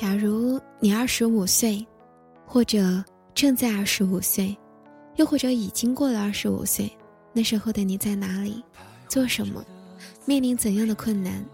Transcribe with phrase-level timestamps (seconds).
[0.00, 1.84] 假如你二十五岁，
[2.46, 3.02] 或者
[3.34, 4.56] 正在二十五岁，
[5.16, 6.88] 又或者已经过了二十五岁，
[7.32, 8.62] 那时候的你在哪里，
[9.08, 9.60] 做什么，
[10.24, 11.44] 面临怎样的困难？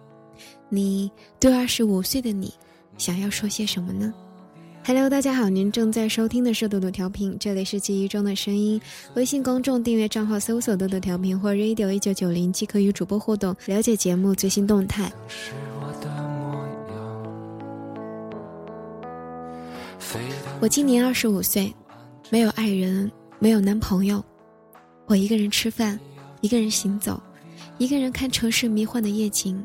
[0.68, 1.10] 你
[1.40, 2.52] 对二十五岁的你，
[2.98, 4.12] 想要说些什么呢
[4.84, 8.78] ？Hello，大家好，您正在收听的是豆豆调频，这里是记忆中的声音。
[9.14, 15.10] 微信公众订阅账号搜索“豆豆调频”或 “radio 一九九零”，即可与主播互动，了解节目最新动态。
[20.60, 21.74] 我今年二十五岁，
[22.30, 24.24] 没有爱人，没有男朋友，
[25.06, 25.98] 我一个人吃饭，
[26.40, 27.22] 一个人行走，
[27.78, 29.64] 一个人看城市迷幻的夜景。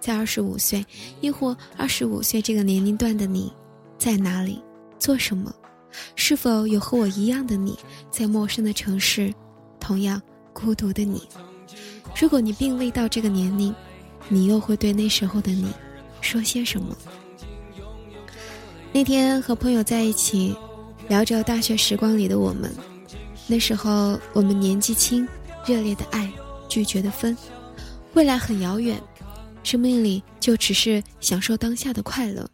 [0.00, 0.84] 在二十五岁，
[1.20, 3.52] 亦或二十五岁这个年龄段的你，
[3.98, 4.62] 在哪里，
[4.98, 5.54] 做什么？
[6.14, 7.78] 是否有和我一样的你，
[8.10, 9.32] 在陌生的城市，
[9.78, 10.20] 同样
[10.52, 11.22] 孤独的你？
[12.18, 13.74] 如果你并未到这个年龄，
[14.28, 15.70] 你又会对那时候的你，
[16.20, 16.96] 说些什么？
[19.00, 20.54] 那天和朋友在一起，
[21.08, 22.70] 聊着大学时光里的我们。
[23.46, 25.26] 那时候我们年纪轻，
[25.64, 26.30] 热烈的爱，
[26.68, 27.34] 拒绝的分，
[28.12, 29.00] 未来很遥远，
[29.62, 32.46] 生命里就只是享受当下的快乐，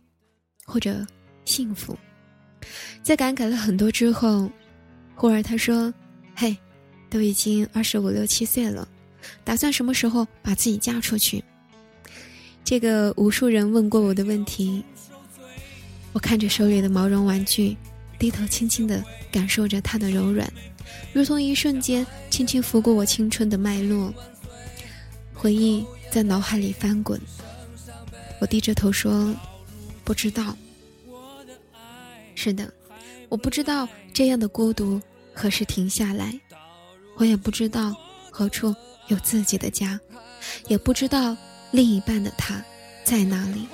[0.64, 1.04] 或者
[1.44, 1.98] 幸福。
[3.02, 4.48] 在感慨了很多之后，
[5.16, 5.92] 忽而他说
[6.36, 6.56] ：“嘿，
[7.10, 8.86] 都已经二十五六七岁了，
[9.42, 11.42] 打算什么时候把自己嫁出去？”
[12.62, 14.84] 这个无数人问过我的问题。
[16.16, 17.76] 我看着手里的毛绒玩具，
[18.18, 20.50] 低头轻轻地感受着它的柔软，
[21.12, 24.14] 如同一瞬间轻轻拂过我青春的脉络。
[25.34, 27.20] 回忆在脑海里翻滚，
[28.40, 29.36] 我低着头说
[30.04, 30.56] ：“不知道。”
[32.34, 32.72] 是的，
[33.28, 34.98] 我不知道这样的孤独
[35.34, 36.34] 何时停下来，
[37.18, 37.94] 我也不知道
[38.30, 38.74] 何处
[39.08, 40.00] 有自己的家，
[40.66, 41.36] 也不知道
[41.72, 42.64] 另一半的他
[43.04, 43.68] 在哪里。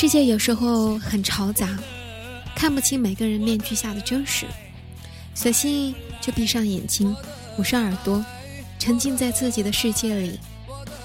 [0.00, 1.78] 世界有时候很嘈杂，
[2.56, 4.46] 看不清每个人面具下的真实，
[5.34, 7.14] 索性就闭上眼睛，
[7.58, 8.24] 捂上耳朵，
[8.78, 10.40] 沉浸在自己的世界里。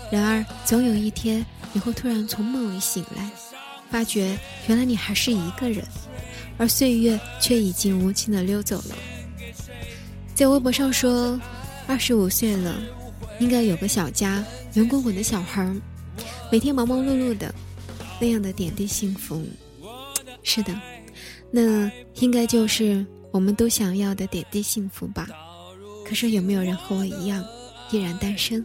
[0.09, 3.29] 然而，总有一天，你会突然从梦里醒来，
[3.91, 5.83] 发觉原来你还是一个人，
[6.57, 8.95] 而岁月却已经无情的溜走了。
[10.33, 11.37] 在微博上说，
[11.85, 12.73] 二十五岁了，
[13.41, 14.41] 应该有个小家，
[14.75, 15.69] 圆滚滚的小孩，
[16.49, 17.53] 每天忙忙碌碌的。
[18.19, 19.45] 那样的点滴幸福，
[20.43, 20.73] 是的，
[21.51, 25.27] 那应该就是我们都想要的点滴幸福吧。
[26.07, 27.43] 可是有没有人和我一样，
[27.91, 28.63] 依然单身，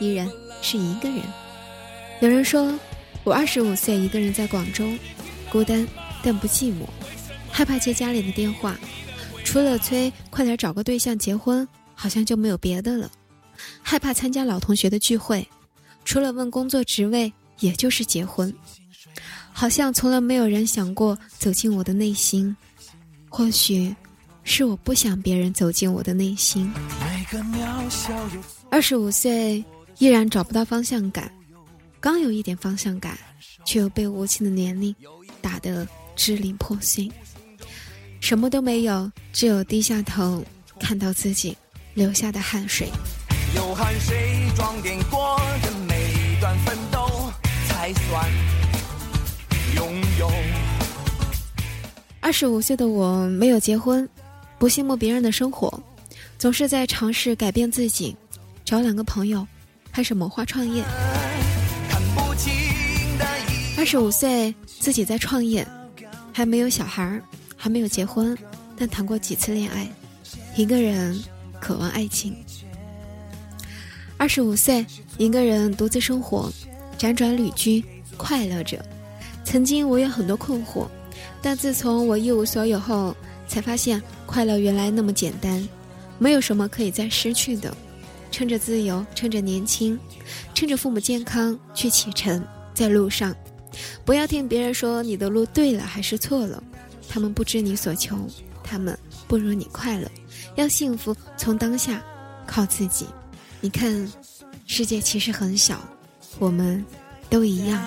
[0.00, 0.28] 依然
[0.62, 1.20] 是一个人？
[2.20, 2.76] 有人说，
[3.24, 4.88] 我二十五岁，一个人在广州，
[5.50, 5.86] 孤单
[6.22, 6.86] 但不寂寞，
[7.50, 8.78] 害怕接家里的电话，
[9.44, 13.10] 除了催快点找个对象结婚，好像就没有别的了。
[13.82, 15.46] 害怕参加老同学的聚会，
[16.04, 18.52] 除了问工作职位，也就是结婚。
[19.52, 22.56] 好像从来没有人想过走进我的内心，
[23.28, 23.94] 或许
[24.44, 26.72] 是我不想别人走进我的内心。
[28.70, 29.64] 二十五岁
[29.98, 31.30] 依然找不到方向感，
[32.00, 33.18] 刚有一点方向感，
[33.64, 34.94] 却又被无情的年龄
[35.40, 35.86] 打得
[36.16, 37.10] 支离破碎，
[38.20, 40.44] 什么都没有，只有低下头
[40.80, 41.56] 看到自己
[41.94, 42.88] 流下的汗水。
[43.54, 47.32] 有汗水装点过的每一段奋斗，
[47.66, 48.30] 才算。
[52.28, 54.06] 二十五岁的我没有结婚，
[54.58, 55.82] 不羡慕别人的生活，
[56.36, 58.14] 总是在尝试改变自己，
[58.66, 59.46] 找两个朋友，
[59.90, 60.84] 开始谋划创业。
[63.78, 65.66] 二十五岁自己在创业，
[66.30, 67.22] 还没有小孩儿，
[67.56, 68.36] 还没有结婚，
[68.76, 69.88] 但谈过几次恋爱，
[70.54, 71.18] 一个人
[71.58, 72.36] 渴望爱情。
[74.18, 74.84] 二十五岁
[75.16, 76.52] 一个人独自生活，
[76.98, 77.82] 辗转旅居，
[78.18, 78.84] 快乐着。
[79.44, 80.86] 曾经我有很多困惑，
[81.40, 83.14] 但自从我一无所有后，
[83.46, 85.66] 才发现快乐原来那么简单，
[86.18, 87.74] 没有什么可以再失去的。
[88.30, 89.98] 趁着自由，趁着年轻，
[90.54, 92.44] 趁着父母健康，去启程，
[92.74, 93.34] 在路上，
[94.04, 96.62] 不要听别人说你的路对了还是错了，
[97.08, 98.16] 他们不知你所求，
[98.62, 100.06] 他们不如你快乐。
[100.56, 102.02] 要幸福，从当下，
[102.46, 103.06] 靠自己。
[103.60, 104.06] 你看，
[104.66, 105.80] 世界其实很小，
[106.38, 106.84] 我们。
[107.30, 107.78] 都一样。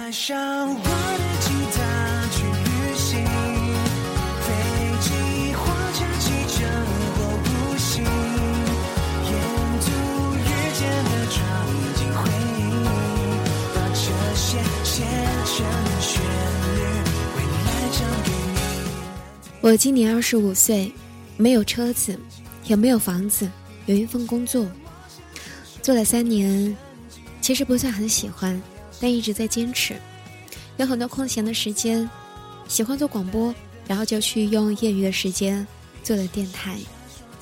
[19.71, 20.91] 我今年二十五岁，
[21.37, 22.19] 没有车子，
[22.65, 23.49] 也没有房子，
[23.85, 24.69] 有一份工作，
[25.81, 26.75] 做了三年，
[27.39, 28.61] 其实不算很喜欢，
[28.99, 29.95] 但一直在坚持。
[30.75, 32.09] 有很多空闲的时间，
[32.67, 33.55] 喜欢做广播，
[33.87, 35.65] 然后就去用业余的时间
[36.03, 36.77] 做了电台，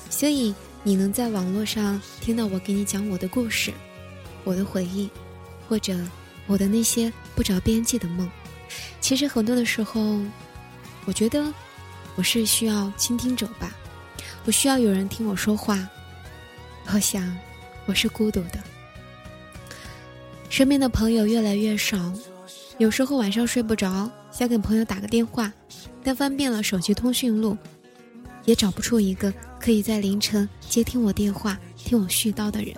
[0.08, 0.54] 所以
[0.84, 3.72] 你能在网络上听到我给你讲我的故事，
[4.44, 5.10] 我的回忆，
[5.68, 5.98] 或者
[6.46, 8.30] 我的那些不着边际的梦。
[9.00, 10.20] 其实很多的时候，
[11.06, 11.52] 我觉得
[12.16, 13.74] 我是需要倾听者吧，
[14.44, 15.88] 我需要有人听我说话。
[16.92, 17.36] 我想，
[17.86, 18.58] 我是孤独的，
[20.48, 22.12] 身边的朋友越来越少。
[22.78, 25.52] 有时候晚上睡不着，想给朋友打个电话，
[26.02, 27.56] 但翻遍了手机通讯录，
[28.44, 32.74] 也找不出一个可以在凌晨接听我电话、听我絮叨的人。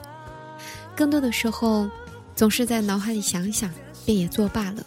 [0.94, 1.88] 更多的时候，
[2.34, 3.70] 总是在脑海里想想，
[4.04, 4.84] 便也作罢了。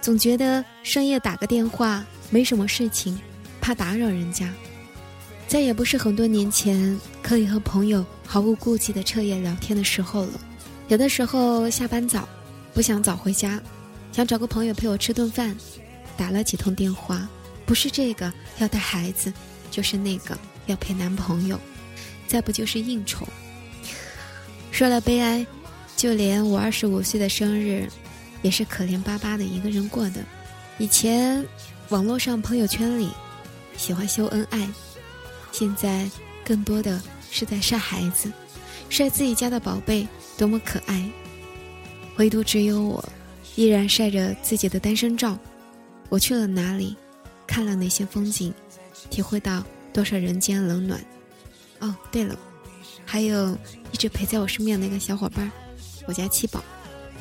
[0.00, 3.18] 总觉得深夜打个电话没什么事情，
[3.70, 4.52] 怕打扰人家。
[5.46, 10.40] 再也不是很多年前可以和朋友毫无顾忌的彻夜聊天的时候了。
[10.88, 12.28] 有的时候下班早，
[12.74, 13.60] 不想早回家。
[14.10, 15.56] 想找个朋友陪我吃顿饭，
[16.16, 17.28] 打了几通电话，
[17.64, 19.32] 不是这个要带孩子，
[19.70, 20.36] 就是那个
[20.66, 21.56] 要陪男朋友，
[22.26, 23.24] 再不就是应酬。
[24.72, 25.46] 说了悲哀，
[25.96, 27.88] 就连我二十五岁的生日，
[28.42, 30.20] 也是可怜巴巴的一个人过的。
[30.78, 31.46] 以前
[31.90, 33.10] 网络上朋友圈里
[33.80, 34.68] 喜欢秀恩爱，
[35.52, 36.06] 现在
[36.44, 38.30] 更多的是在晒孩子，
[38.90, 40.06] 晒自己家的宝贝
[40.36, 41.10] 多么可爱，
[42.16, 43.02] 唯独只有我。
[43.56, 45.36] 依然晒着自己的单身照，
[46.10, 46.94] 我去了哪里，
[47.46, 48.52] 看了哪些风景，
[49.08, 51.02] 体会到多少人间冷暖。
[51.78, 52.38] 哦，对了，
[53.06, 53.56] 还有
[53.92, 55.50] 一直陪在我身边的那个小伙伴，
[56.06, 56.62] 我家七宝。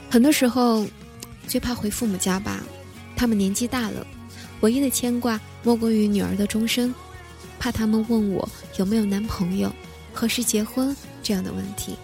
[0.09, 0.85] 很多时候，
[1.47, 2.61] 最怕回父母家吧，
[3.15, 4.05] 他们年纪大了，
[4.61, 6.93] 唯一的牵挂莫过于女儿的终身，
[7.57, 8.47] 怕他们问我
[8.77, 9.71] 有没有男朋友，
[10.13, 11.95] 何时结婚这样的问题，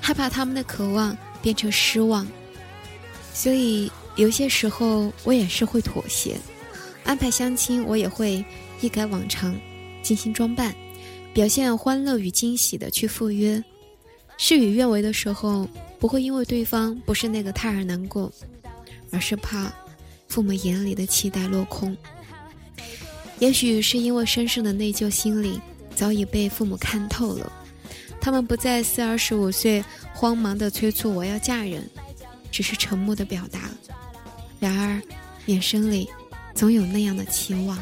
[0.00, 2.26] 害怕他们的渴望变成失望。
[3.32, 6.38] 所以有些时候我也是会妥协，
[7.04, 8.44] 安排相亲我也会
[8.80, 9.58] 一改往常，
[10.02, 10.74] 精心装扮，
[11.32, 13.62] 表现欢乐与惊喜的去赴约。
[14.36, 18.32] 事与愿违的时候，不会因为对方不是那个他而难过，
[19.10, 19.72] 而是怕
[20.30, 21.94] 父母眼里的期待落空。
[23.38, 25.60] 也许是因为深深的内疚心理
[25.94, 27.52] 早已被父母看透了，
[28.20, 29.84] 他们不再四二十五岁
[30.14, 31.86] 慌忙的催促我要嫁人。
[32.52, 33.70] 只是沉默的表达，
[34.58, 35.00] 然而
[35.46, 36.08] 眼神里
[36.52, 37.78] 总有那样的期望。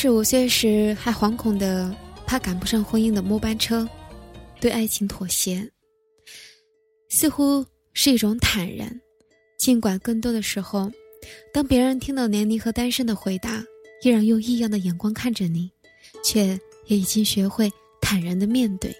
[0.00, 1.92] 十五岁时还惶恐的
[2.24, 3.84] 怕赶不上婚姻的末班车，
[4.60, 5.68] 对爱情妥协，
[7.08, 8.88] 似乎是一种坦然。
[9.58, 10.88] 尽管更多的时候，
[11.52, 13.60] 当别人听到年龄和单身的回答，
[14.04, 15.68] 依然用异样的眼光看着你，
[16.22, 16.56] 却
[16.86, 17.68] 也已经学会
[18.00, 18.94] 坦然的面对。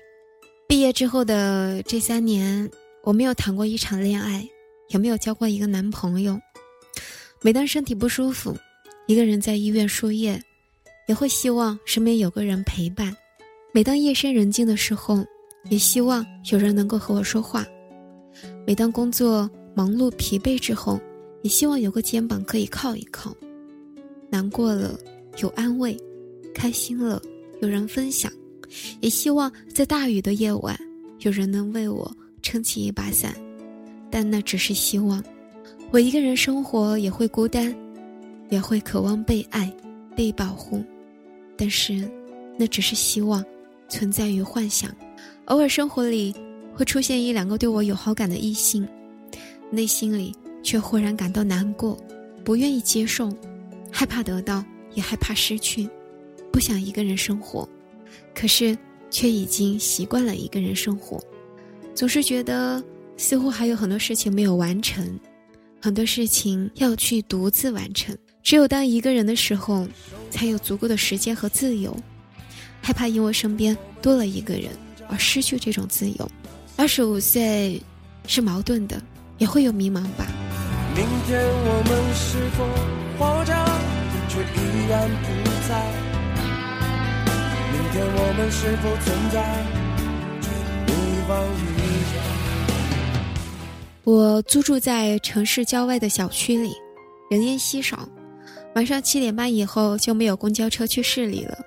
[0.66, 2.68] 毕业之后的这三年，
[3.04, 4.44] 我没有谈过一场恋爱，
[4.88, 6.37] 也没有交过一个男朋友。
[7.40, 8.58] 每当身体不舒服，
[9.06, 10.42] 一个人在医院输液。
[11.08, 13.16] 也会希望身边有个人陪伴，
[13.72, 15.24] 每当夜深人静的时候，
[15.70, 17.66] 也希望有人能够和我说话。
[18.66, 21.00] 每当工作忙碌疲惫之后，
[21.40, 23.34] 也希望有个肩膀可以靠一靠。
[24.28, 25.00] 难过了
[25.38, 25.96] 有安慰，
[26.54, 27.22] 开心了
[27.62, 28.30] 有人分享，
[29.00, 30.78] 也希望在大雨的夜晚，
[31.20, 33.34] 有人能为我撑起一把伞。
[34.10, 35.24] 但那只是希望。
[35.90, 37.74] 我一个人生活也会孤单，
[38.50, 39.74] 也会渴望被爱，
[40.14, 40.84] 被保护。
[41.58, 42.08] 但是，
[42.56, 43.44] 那只是希望，
[43.88, 44.94] 存在于幻想。
[45.46, 46.32] 偶尔生活里
[46.72, 48.86] 会出现一两个对我有好感的异性，
[49.68, 51.98] 内心里却忽然感到难过，
[52.44, 53.28] 不愿意接受，
[53.90, 55.88] 害怕得到，也害怕失去，
[56.52, 57.68] 不想一个人生活。
[58.34, 58.78] 可是
[59.10, 61.20] 却已经习惯了一个人生活，
[61.92, 62.80] 总是觉得
[63.16, 65.18] 似乎还有很多事情没有完成，
[65.80, 68.16] 很多事情要去独自完成。
[68.49, 69.87] 只有当一个人的时候，
[70.31, 71.95] 才有足够的时间和自由。
[72.81, 74.71] 害怕因为身边多了一个人
[75.07, 76.31] 而失去这种自由。
[76.75, 77.78] 二十五岁
[78.26, 78.99] 是矛盾的，
[79.37, 80.26] 也会有迷茫吧。
[80.97, 82.64] 明天我们是否
[83.19, 83.52] 活着，
[84.31, 85.26] 却依然不
[85.69, 85.85] 在？
[87.71, 89.37] 明天我们是否存在？
[94.05, 96.73] 我租住在城市郊外的小区里，
[97.31, 98.09] 人烟稀少。
[98.78, 101.58] 晚上七点半以后就没有公交车去市里了，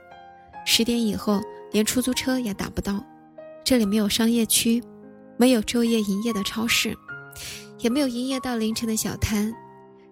[0.65, 1.41] 十点以后
[1.73, 3.03] 连出租车也打不到。
[3.65, 4.81] 这里没有商业区，
[5.35, 6.97] 没有昼夜营业的超市。
[7.79, 9.53] 也没有营业到凌晨的小摊，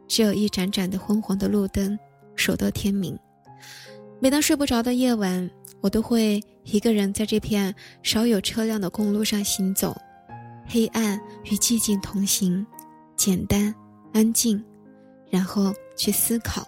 [0.09, 1.97] 只有一盏盏的昏黄的路灯，
[2.35, 3.17] 守到天明。
[4.19, 9.95] 每当睡不着的夜晚，我都会一个人在这片少有车辆的公路上行走，
[10.67, 12.67] 黑暗与寂静同行，
[13.15, 13.73] 简单
[14.11, 14.61] 安静，
[15.29, 16.67] 然后去思考，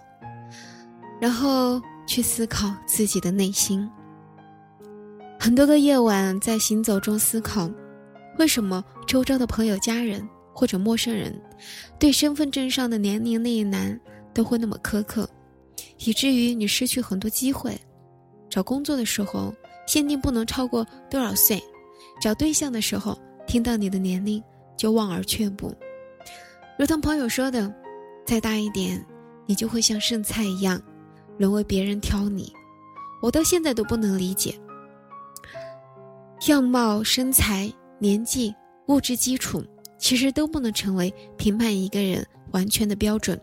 [1.22, 3.88] 然后去思考自己的内心。
[5.38, 7.70] 很多个夜晚在行走中思考，
[8.40, 10.28] 为什么周遭的朋友、家人。
[10.54, 11.34] 或者陌生人，
[11.98, 13.98] 对身份证上的年龄那一栏
[14.34, 15.26] 都会那么苛刻，
[16.04, 17.74] 以至于你失去很多机会。
[18.50, 19.50] 找工作的时候
[19.86, 21.58] 限定不能超过多少岁，
[22.20, 24.44] 找对象的时候听到你的年龄
[24.76, 25.74] 就望而却步。
[26.78, 27.74] 如同朋友说的，
[28.26, 29.02] 再大一点，
[29.46, 30.78] 你就会像剩菜一样，
[31.42, 32.52] 沦为别人挑你。
[33.20, 34.54] 我到现在都不能理解，
[36.46, 38.54] 样貌、身材、年纪、
[38.86, 39.60] 物质基础。
[39.98, 43.40] 其实都不能成为评判一个人完全的标准，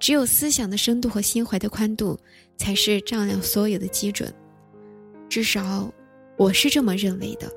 [0.00, 2.18] 只有思想的深度和心怀的宽度，
[2.56, 4.32] 才是丈量所有的基准。
[5.28, 5.92] 至少，
[6.38, 7.52] 我是这么认为的。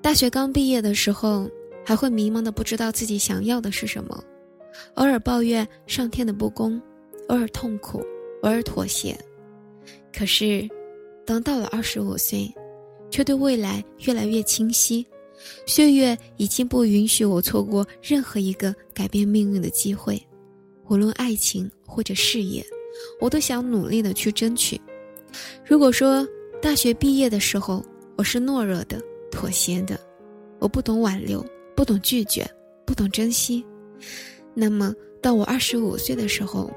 [0.00, 1.46] 大学刚毕业的时候，
[1.84, 4.24] 还会迷茫的不知道自己想要的是什么，
[4.94, 6.80] 偶尔抱怨上天的不公，
[7.28, 8.02] 偶尔痛苦，
[8.42, 9.16] 偶尔妥协。
[10.12, 10.68] 可是，
[11.24, 12.52] 当到了二十五岁，
[13.10, 15.06] 却对未来越来越清晰。
[15.66, 20.20] 岁月已经不允许我错过任何一个改变命运的机会，
[20.88, 22.64] 无论爱情或者事业，
[23.20, 24.80] 我都想努力的去争取。
[25.64, 26.26] 如果说
[26.62, 27.84] 大学毕业的时候
[28.16, 28.98] 我是懦弱的、
[29.30, 30.00] 妥协的，
[30.58, 31.44] 我不懂挽留，
[31.76, 32.48] 不懂拒绝，
[32.86, 33.64] 不懂珍惜，
[34.54, 36.70] 那么到我二十五岁的时候，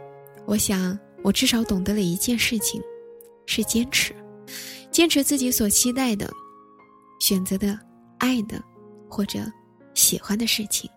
[0.45, 2.81] 我想我至少懂得了一件事情，
[3.45, 4.13] 是坚持，
[4.91, 6.31] 坚持自己所期待的，
[7.19, 7.79] 选择的。
[8.21, 8.61] 爱的，
[9.07, 9.39] 或者
[9.93, 10.91] 喜欢的事情。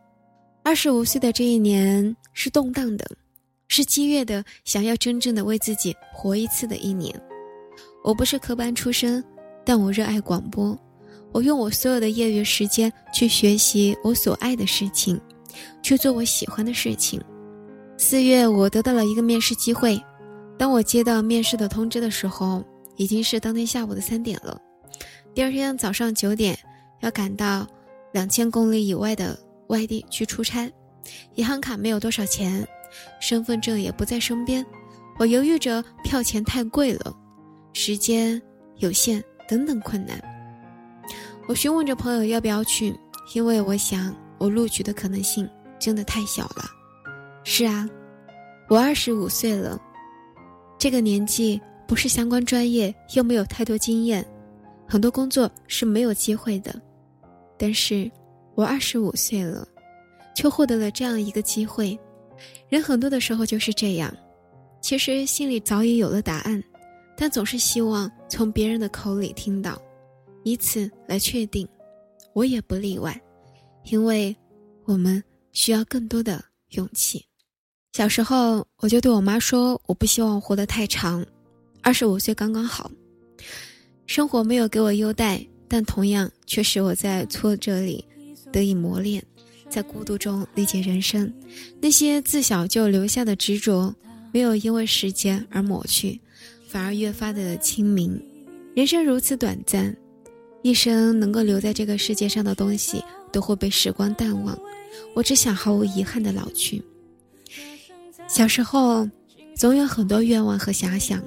[0.65, 3.09] 二十五岁的这一年是动荡的，
[3.69, 7.15] 是激越的，想要真正的为自己活一次的一年。
[8.03, 9.25] 我不是科班出身，
[9.65, 10.77] 但我热爱广播。
[11.31, 15.21] 我用我所有的业余时间去学习我所爱的事情，
[15.81, 17.23] 去做我喜欢的事情。
[17.97, 19.97] 四月，我得到了一个面试机会。
[20.63, 22.63] 当我接到面试的通知的时候，
[22.95, 24.57] 已经是当天下午的三点了。
[25.35, 26.57] 第二天早上九点。
[27.01, 27.67] 要赶到
[28.13, 30.73] 两千公里以外的外地去出差，
[31.35, 32.65] 银行卡没有多少钱，
[33.19, 34.65] 身份证也不在身边，
[35.19, 37.13] 我犹豫着票钱太贵了，
[37.73, 38.41] 时间
[38.77, 40.17] 有限等等困难。
[41.49, 42.97] 我询问着朋友要不要去，
[43.35, 45.51] 因为我想我录取的可能性
[45.81, 46.65] 真的太小了。
[47.43, 47.91] 是啊，
[48.69, 49.77] 我二十五岁了，
[50.83, 54.27] 这个年纪不是相关专业，又没有太多经验，
[54.85, 56.75] 很多工作是没有机会的。
[57.57, 58.11] 但是，
[58.57, 59.65] 我二十五岁了，
[60.35, 61.97] 却获得了这样一个机会。
[62.69, 64.13] 人很多的时候就是这样，
[64.81, 66.61] 其实心里早已有了答案，
[67.17, 69.81] 但总是希望从别人的口里听到，
[70.43, 71.65] 以此来确定。
[72.33, 73.17] 我也不例外，
[73.85, 74.37] 因为
[74.85, 75.23] 我们
[75.53, 77.25] 需要更多的勇气。
[77.93, 81.25] 小时候，我就对我妈说：“我不希望活得太长，
[81.83, 82.91] 二十五岁刚刚好。”
[84.07, 85.45] 生活没有给我优待。
[85.69, 88.05] 但同样却使我在挫折里
[88.53, 89.25] 得以磨练，
[89.71, 91.33] 在孤独中理解人生。
[91.81, 93.95] 那些自小就留下的执着，
[94.35, 96.21] 没有因为时间而抹去，
[96.69, 98.23] 反而越发的清明。
[98.77, 99.97] 人生如此短暂，
[100.61, 104.55] 一生能够留在这个世界上的东西都会被时光淡忘。
[105.15, 106.83] 我只想毫无遗憾的老去。
[108.33, 109.07] 小时候，
[109.55, 111.23] 总有很多愿望和遐想，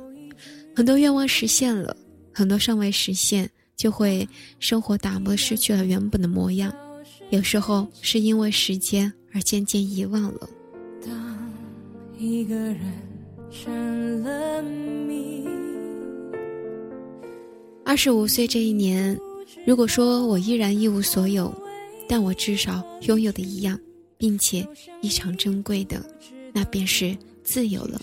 [0.75, 1.95] 很多愿望实现了，
[2.33, 3.47] 很多尚未实现。
[3.77, 6.73] 就会生活打磨失去了原本的模样，
[7.29, 10.49] 有时候是因为时间而渐渐遗忘了。
[11.05, 11.51] 当
[12.17, 12.79] 一个人
[13.51, 15.45] 成了谜。
[17.83, 19.15] 二十五岁这一年，
[19.67, 21.53] 如果说我依然一无所有，
[22.07, 23.77] 但我至少拥有的一样，
[24.17, 24.65] 并且
[25.01, 26.01] 异常珍贵的，
[26.55, 27.99] 那便是自由了。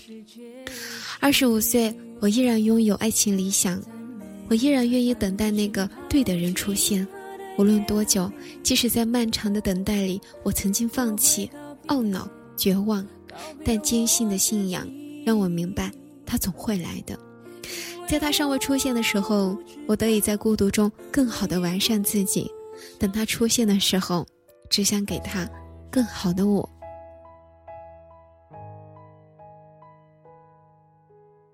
[1.19, 3.81] 二十五岁，我依然拥有爱情理想。
[4.47, 7.07] 我依然愿意等待那个对的人出现，
[7.57, 8.31] 无论多久，
[8.61, 11.49] 即使在漫长的等待里，我曾经放弃、
[11.87, 13.03] 懊恼、绝望，
[13.65, 14.87] 但坚信的信仰
[15.25, 15.91] 让我明白，
[16.25, 17.17] 他总会来的。
[18.07, 19.57] 在他尚未出现的时候，
[19.87, 22.45] 我得以在孤独中更好的完善自己；
[22.99, 24.27] 等他出现的时候，
[24.69, 25.49] 只想给他
[25.89, 26.69] 更好的我。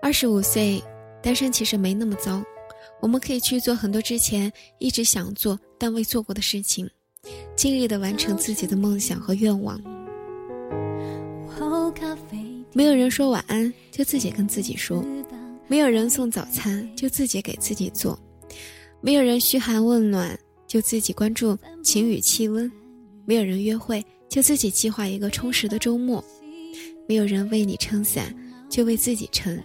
[0.10, 0.84] 二十五岁，
[1.22, 2.44] 单身其实没那么糟，
[3.00, 6.90] 我们可以去做很多之前一直想做但未做过的事情，
[7.56, 9.80] 尽力的完成自己的梦想和愿望。
[12.74, 15.06] 没有人说晚安，就自己跟自己说。
[15.68, 18.18] 没有人送早餐，就自己给自己做；
[19.02, 20.36] 没有人嘘寒问暖，
[20.66, 22.68] 就自己关注晴雨气温；
[23.26, 26.20] 没有人约会，就自己计划一个充实的周末；
[27.08, 28.36] 没有人为你撑伞，
[28.72, 29.56] 就为自己撑；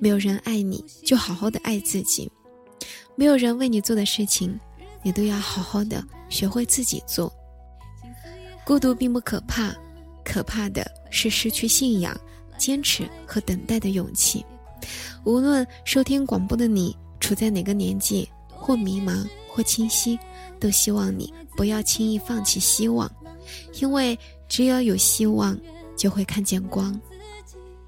[0.00, 2.28] 没有人爱你，就好好的爱自己；
[3.14, 4.58] 没有人为你做的事情，
[5.02, 7.32] 你都要好好的学会自己做。
[8.64, 9.74] 孤独并不可怕，
[10.24, 12.18] 可怕的是失去信仰、
[12.58, 14.44] 坚持和等待的勇气。
[15.24, 20.18] 无论收听广播的你处在哪个年纪，或迷茫，或清晰，
[20.58, 23.10] 都希望你不要轻易放弃希望，
[23.80, 24.18] 因为
[24.48, 25.58] 只有有希望，
[25.96, 26.98] 就会看见光。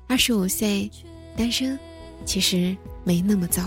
[0.07, 0.91] 二十五岁，
[1.39, 1.79] 单身，
[2.25, 3.63] 其实没那么糟。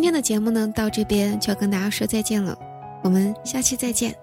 [0.00, 2.56] 今天的节目呢，到这边就要跟大家说再见了，
[3.02, 4.14] 我们下期再见。